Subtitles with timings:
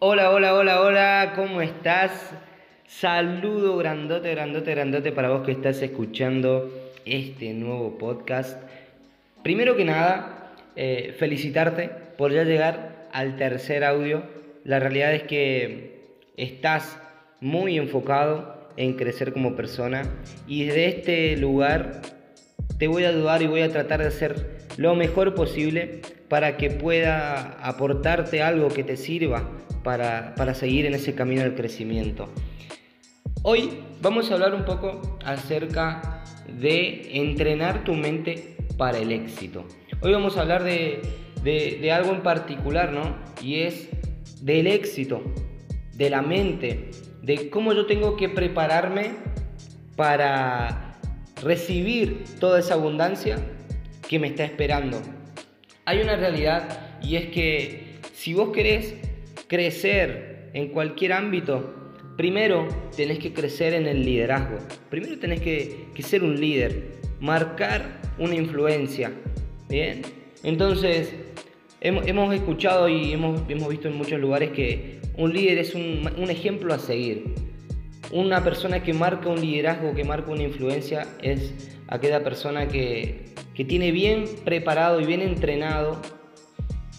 [0.00, 2.10] Hola, hola, hola, hola, ¿cómo estás?
[2.84, 6.68] Saludo grandote, grandote, grandote para vos que estás escuchando
[7.04, 8.60] este nuevo podcast.
[9.44, 14.24] Primero que nada, eh, felicitarte por ya llegar al tercer audio.
[14.64, 17.00] La realidad es que estás
[17.40, 20.02] muy enfocado en crecer como persona
[20.48, 22.02] y desde este lugar
[22.78, 26.68] te voy a ayudar y voy a tratar de hacer lo mejor posible para que
[26.68, 29.48] pueda aportarte algo que te sirva
[29.84, 32.28] para, para seguir en ese camino del crecimiento.
[33.42, 39.64] Hoy vamos a hablar un poco acerca de entrenar tu mente para el éxito.
[40.00, 41.02] Hoy vamos a hablar de,
[41.44, 43.16] de, de algo en particular, ¿no?
[43.40, 43.88] Y es
[44.40, 45.22] del éxito,
[45.92, 46.90] de la mente,
[47.22, 49.12] de cómo yo tengo que prepararme
[49.94, 50.98] para
[51.42, 53.38] recibir toda esa abundancia
[54.08, 55.00] que me está esperando.
[55.84, 58.94] Hay una realidad y es que si vos querés
[59.48, 61.74] crecer en cualquier ámbito,
[62.16, 64.58] primero tenés que crecer en el liderazgo.
[64.90, 69.12] Primero tenés que, ser un líder, marcar una influencia.
[69.68, 70.02] Bien,
[70.42, 71.14] entonces
[71.80, 76.30] hemos, escuchado y hemos, hemos, visto en muchos lugares que un líder es un, un
[76.30, 77.34] ejemplo a seguir.
[78.12, 81.52] Una persona que marca un liderazgo, que marca una influencia, es
[81.88, 86.02] aquella persona que que tiene bien preparado y bien entrenado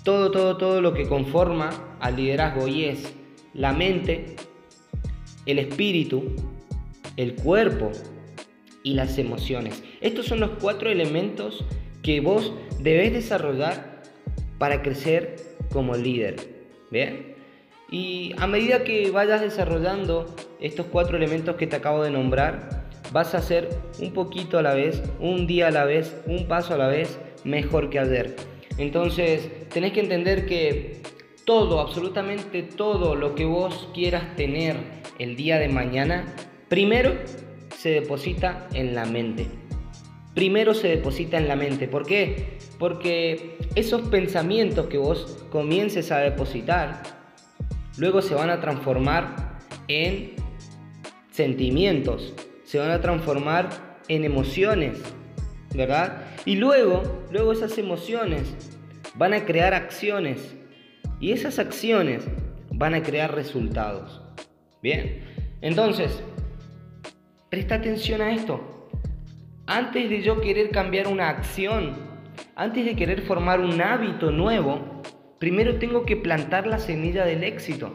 [0.06, 3.14] todo, todo, todo lo que conforma al liderazgo y es
[3.53, 4.36] la mente,
[5.48, 6.36] el espíritu,
[7.17, 7.92] el cuerpo
[8.83, 9.83] y las emociones.
[10.02, 11.66] Estos son los cuatro elementos
[12.03, 14.03] que vos debes desarrollar
[14.59, 15.38] para crecer
[15.72, 16.36] como líder.
[16.92, 17.33] ¿Bien?
[17.89, 23.33] Y a medida que vayas desarrollando estos cuatro elementos que te acabo de nombrar, vas
[23.33, 26.78] a hacer un poquito a la vez, un día a la vez, un paso a
[26.78, 28.55] la vez mejor que ayer.
[28.77, 31.01] Entonces, tenés que entender que
[31.45, 34.77] todo, absolutamente todo lo que vos quieras tener
[35.19, 36.35] el día de mañana,
[36.67, 37.13] primero
[37.77, 39.47] se deposita en la mente.
[40.33, 41.87] Primero se deposita en la mente.
[41.87, 42.58] ¿Por qué?
[42.77, 47.03] Porque esos pensamientos que vos comiences a depositar,
[47.97, 50.33] luego se van a transformar en
[51.31, 52.33] sentimientos,
[52.65, 53.69] se van a transformar
[54.09, 54.99] en emociones,
[55.73, 56.24] ¿verdad?
[56.45, 58.54] Y luego, luego esas emociones
[59.16, 60.56] van a crear acciones
[61.20, 62.23] y esas acciones
[62.72, 64.22] van a crear resultados.
[64.82, 65.23] Bien,
[65.61, 66.22] entonces,
[67.50, 68.89] presta atención a esto.
[69.66, 71.94] Antes de yo querer cambiar una acción,
[72.56, 75.02] antes de querer formar un hábito nuevo,
[75.39, 77.92] primero tengo que plantar la semilla del éxito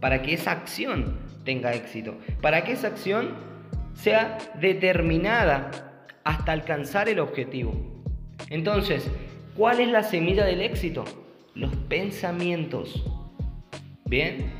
[0.00, 3.30] para que esa acción tenga éxito, para que esa acción
[3.94, 5.89] sea determinada
[6.24, 7.72] hasta alcanzar el objetivo.
[8.48, 9.08] Entonces,
[9.56, 11.04] ¿cuál es la semilla del éxito?
[11.54, 13.04] Los pensamientos.
[14.06, 14.52] Bien,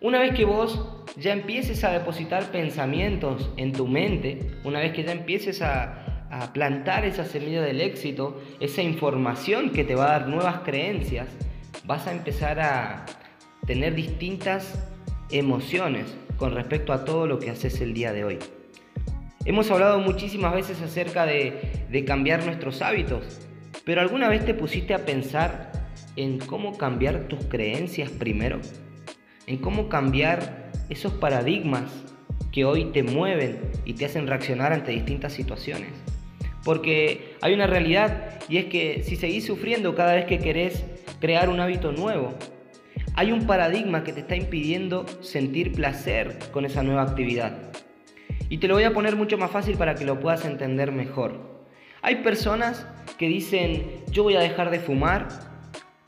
[0.00, 0.80] una vez que vos
[1.16, 6.04] ya empieces a depositar pensamientos en tu mente, una vez que ya empieces a,
[6.52, 11.26] plantar esa semilla del éxito, esa información que te va a dar nuevas creencias,
[11.86, 13.06] vas a empezar a
[13.66, 14.86] tener distintas
[15.30, 18.38] emociones con respecto a todo lo que haces el día de hoy.
[19.48, 23.40] Hemos hablado muchísimas veces acerca de, cambiar nuestros hábitos,
[23.82, 25.72] pero ¿alguna vez te pusiste a pensar
[26.16, 28.60] en cómo cambiar tus creencias primero?
[29.46, 31.84] En cómo cambiar esos paradigmas
[32.52, 35.92] que hoy te mueven y te hacen reaccionar ante distintas situaciones.
[36.62, 40.84] Porque hay una realidad y es que si seguís sufriendo cada vez que querés
[41.20, 42.34] crear un hábito nuevo,
[43.14, 47.67] hay un paradigma que te está impidiendo sentir placer con esa nueva actividad.
[48.48, 51.58] Y te lo voy a poner mucho más fácil para que lo puedas entender mejor.
[52.02, 52.86] Hay personas
[53.18, 55.28] que dicen, yo voy a dejar de fumar,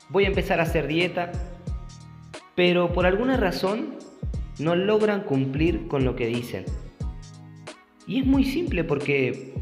[0.09, 1.31] voy a empezar a hacer dieta,
[2.55, 3.95] pero por alguna razón
[4.59, 6.65] no logran cumplir con lo que dicen.
[8.07, 9.53] Y es muy simple porque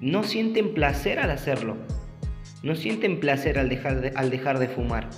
[0.00, 1.76] no sienten placer al hacerlo.
[2.62, 5.08] No sienten placer al dejar de, al dejar de fumar.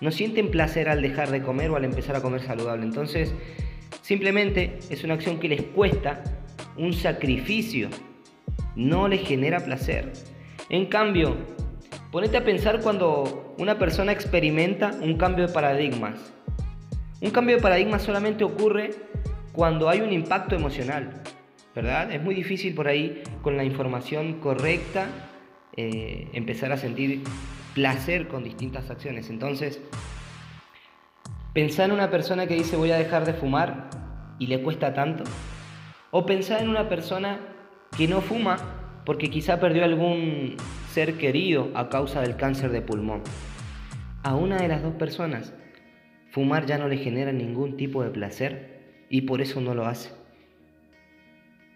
[0.00, 2.84] No sienten placer al dejar de comer o al empezar a comer saludable.
[2.84, 3.32] Entonces,
[4.02, 6.22] simplemente es una acción que les cuesta
[6.78, 7.88] un sacrificio,
[8.74, 10.12] no le genera placer.
[10.68, 11.36] En cambio,
[12.10, 16.32] ponete a pensar cuando una persona experimenta un cambio de paradigmas.
[17.20, 18.90] Un cambio de paradigma solamente ocurre
[19.52, 21.22] cuando hay un impacto emocional,
[21.74, 22.12] ¿verdad?
[22.12, 25.06] Es muy difícil por ahí con la información correcta
[25.76, 27.22] eh, empezar a sentir
[27.74, 29.30] placer con distintas acciones.
[29.30, 29.80] Entonces,
[31.54, 33.88] pensar en una persona que dice voy a dejar de fumar
[34.38, 35.24] y le cuesta tanto,
[36.10, 37.40] o pensar en una persona
[37.96, 40.56] que no fuma porque quizá perdió algún
[40.90, 43.22] ser querido a causa del cáncer de pulmón.
[44.22, 45.54] A una de las dos personas
[46.30, 50.10] fumar ya no le genera ningún tipo de placer y por eso no lo hace.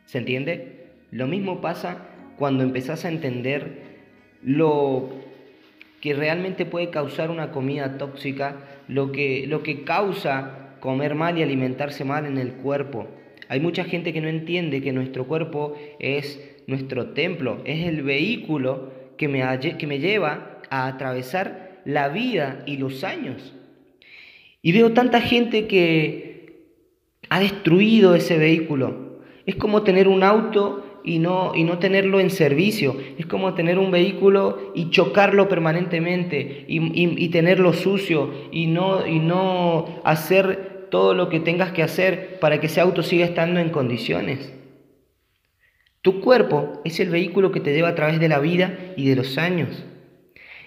[0.07, 0.89] ¿Se entiende?
[1.13, 1.99] Lo mismo pasa
[2.37, 3.83] cuando empezás a entender
[4.43, 5.11] lo
[6.01, 8.57] que realmente puede causar una comida tóxica,
[8.89, 13.07] lo que, lo que causa comer mal y alimentarse mal en el cuerpo.
[13.51, 18.93] Hay mucha gente que no entiende que nuestro cuerpo es nuestro templo, es el vehículo
[19.17, 19.43] que me,
[19.77, 23.53] que me lleva a atravesar la vida y los años.
[24.63, 26.61] Y veo tanta gente que
[27.29, 29.19] ha destruido ese vehículo.
[29.47, 32.99] Es como tener un auto y no, y no tenerlo en servicio.
[33.19, 40.01] Es como tener un vehículo y chocarlo permanentemente y, tenerlo sucio y no, y no
[40.05, 44.53] hacer todo lo que tengas que hacer para que ese auto siga estando en condiciones.
[46.03, 49.17] Tu cuerpo es el vehículo que te lleva a través de la vida y de
[49.17, 49.85] los años.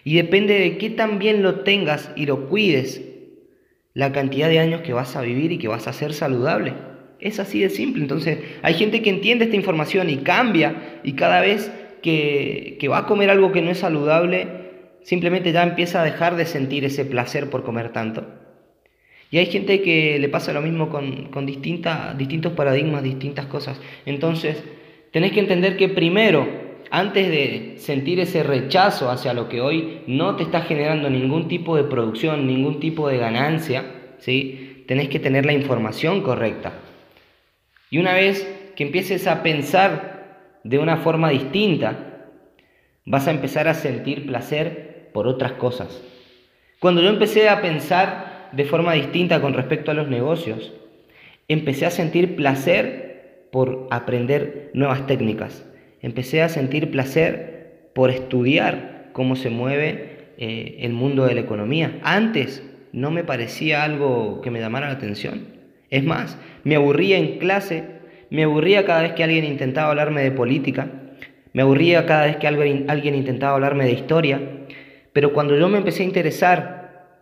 [0.04, 3.02] Y depende de qué tan bien lo tengas y lo cuides,
[3.94, 6.74] la cantidad de años que vas a vivir y que vas a ser saludable.
[7.20, 8.02] Es así de simple.
[8.02, 11.72] Entonces, hay gente que entiende esta información y cambia y cada vez
[12.02, 14.48] que, va a comer algo que no es saludable,
[15.04, 18.43] simplemente ya empieza a dejar de sentir ese placer por comer tanto.
[19.34, 23.82] Y hay gente que le pasa lo mismo con, con distintos paradigmas, distintas cosas.
[24.06, 24.64] Entonces,
[25.10, 26.48] tenés que entender que primero,
[26.92, 31.76] antes de sentir ese rechazo hacia lo que hoy no te está generando ningún tipo
[31.76, 33.84] de producción, ningún tipo de ganancia,
[34.20, 34.84] ¿sí?
[34.88, 36.74] tenés que tener la información correcta.
[37.90, 42.28] Y una vez que empieces a pensar de una forma distinta,
[43.04, 46.04] vas a empezar a sentir placer por otras cosas.
[46.80, 50.74] Cuando yo empecé a pensar de forma distinta con respecto a los negocios,
[51.48, 55.66] empecé a sentir placer por aprender nuevas técnicas.
[56.02, 62.00] Empecé a sentir placer por estudiar cómo se mueve eh, el mundo de la economía.
[62.04, 65.48] Antes no me parecía algo que me llamara la atención.
[65.90, 67.84] Es más, me aburría en clase,
[68.30, 70.90] me aburría cada vez que alguien intentaba hablarme de política,
[71.54, 74.42] me aburría cada vez que alguien, intentaba hablarme de historia,
[75.14, 76.73] pero cuando yo me empecé a interesar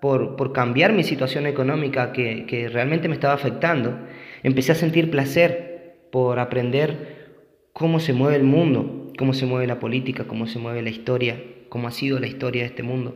[0.02, 4.00] por, cambiar mi situación económica que, que realmente me estaba afectando,
[4.42, 7.30] empecé a sentir placer por aprender
[7.72, 11.42] cómo se mueve el mundo, cómo se mueve la política, cómo se mueve la historia,
[11.70, 13.16] cómo ha sido la historia de este mundo.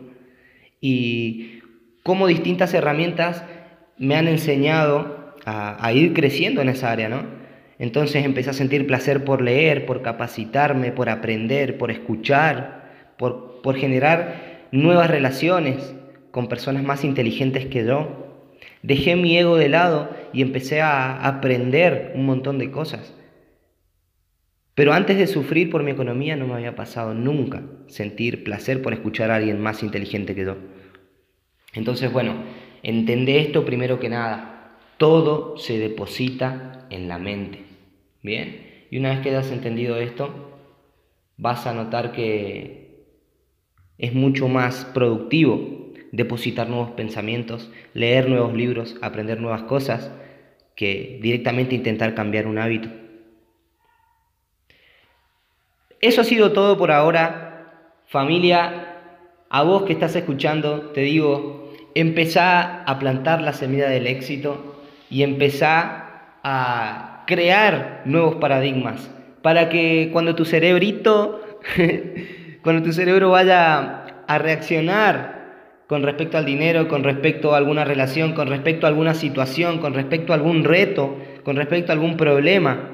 [0.80, 1.62] Y
[2.04, 3.44] cómo distintas herramientas
[3.98, 7.24] me han enseñado a, ir creciendo en esa área, ¿no?
[7.80, 13.76] Entonces empecé a sentir placer por leer, por capacitarme, por aprender, por escuchar, por, por
[13.76, 15.96] generar nuevas relaciones
[16.36, 18.50] con personas más inteligentes que yo.
[18.84, 23.14] Dejé mi ego de lado y empecé a aprender un montón de cosas.
[24.74, 28.92] Pero antes de sufrir por mi economía no me había pasado nunca sentir placer por
[28.92, 30.58] escuchar a alguien más inteligente que yo.
[31.74, 32.34] Entonces, bueno,
[32.84, 34.78] entendé esto primero que nada.
[34.98, 37.60] Todo se deposita en la mente.
[38.24, 40.60] Bien, y una vez que has entendido esto,
[41.38, 43.06] vas a notar que
[43.98, 45.75] es mucho más productivo
[46.16, 50.12] depositar nuevos pensamientos, leer nuevos libros, aprender nuevas cosas,
[50.76, 52.90] que directamente intentar cambiar un hábito.
[56.02, 58.02] Eso ha sido todo por ahora.
[58.08, 58.96] Familia,
[59.50, 65.24] a vos que estás escuchando, te digo, empezá a plantar la semilla del éxito y
[65.24, 69.10] empezar a crear nuevos paradigmas
[69.42, 71.42] para que cuando tu cerebrito,
[72.62, 75.45] cuando tu cerebro vaya a reaccionar
[75.88, 79.94] con respecto al dinero, con respecto a alguna relación, con respecto a alguna situación, con
[79.94, 82.90] respecto a algún reto, con respecto a algún problema,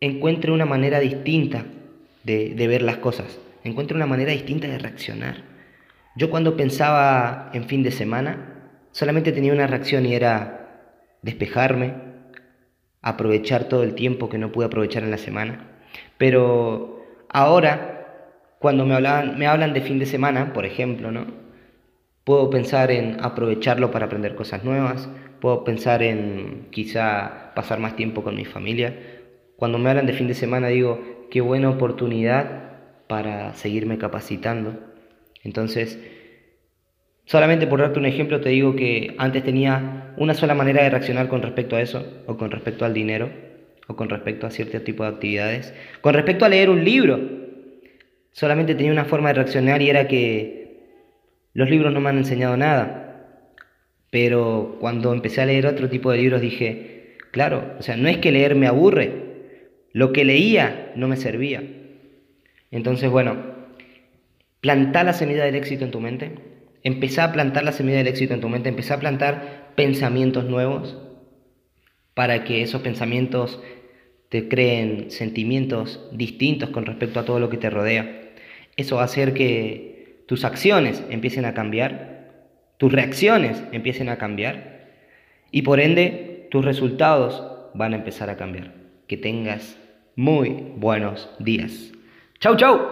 [0.00, 1.64] encuentre una manera distinta
[2.24, 5.36] de, de ver las cosas, encuentre una manera distinta de reaccionar.
[6.16, 10.62] Yo cuando pensaba en fin de semana, solamente tenía una reacción y era
[11.22, 11.94] despejarme,
[13.00, 15.70] aprovechar todo el tiempo que no pude aprovechar en la semana.
[16.18, 18.28] Pero ahora,
[18.58, 21.41] cuando me, hablan, me hablan de fin de semana, por ejemplo, ¿no?
[22.24, 25.08] Puedo pensar en aprovecharlo para aprender cosas nuevas,
[25.40, 28.96] puedo pensar en quizá pasar más tiempo con mi familia.
[29.56, 34.78] Cuando me hablan de fin de semana digo, qué buena oportunidad para seguirme capacitando.
[35.42, 35.98] Entonces,
[37.24, 41.28] Solamente por darte un ejemplo te digo que antes tenía una sola manera de reaccionar
[41.28, 43.30] con respecto a eso, o con respecto al dinero,
[43.86, 45.72] o con respecto a cierto tipo de actividades.
[46.00, 47.20] Con respecto a leer un libro,
[48.32, 50.61] solamente tenía una forma de reaccionar y era que
[51.54, 53.48] los libros no me han enseñado nada.
[54.10, 58.18] Pero cuando empecé a leer otro tipo de libros dije, claro, o sea, no es
[58.18, 59.12] que leer me aburre,
[59.92, 61.62] lo que leía no me servía.
[62.70, 63.36] Entonces, bueno,
[64.60, 66.32] plantá la semilla del éxito en tu mente,
[66.84, 70.98] Empezá a plantar la semilla del éxito en tu mente, empezá a plantar pensamientos nuevos,
[72.14, 73.60] para que esos pensamientos
[74.28, 78.32] te creen sentimientos distintos con respecto a todo lo que te rodea.
[78.76, 79.91] Eso va a hacer que
[80.26, 82.30] tus acciones empiecen a cambiar,
[82.78, 84.88] tus reacciones empiecen a cambiar
[85.50, 87.42] y por ende tus resultados
[87.74, 88.72] van a empezar a cambiar.
[89.06, 89.78] Que tengas
[90.16, 91.92] muy buenos días.
[92.40, 92.91] Chau, chau.